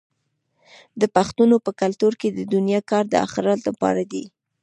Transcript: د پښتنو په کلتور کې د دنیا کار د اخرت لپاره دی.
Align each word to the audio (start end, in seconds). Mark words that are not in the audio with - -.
د 1.01 1.03
پښتنو 1.15 1.55
په 1.65 1.71
کلتور 1.81 2.13
کې 2.21 2.29
د 2.31 2.39
دنیا 2.53 2.81
کار 2.89 3.03
د 3.09 3.13
اخرت 3.25 3.59
لپاره 3.69 4.03
دی. 4.11 4.23